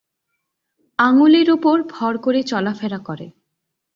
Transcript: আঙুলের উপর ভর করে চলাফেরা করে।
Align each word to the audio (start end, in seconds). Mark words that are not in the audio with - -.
আঙুলের 0.99 1.47
উপর 1.51 1.77
ভর 1.89 2.13
করে 2.17 2.39
চলাফেরা 2.43 2.99
করে। 2.99 3.27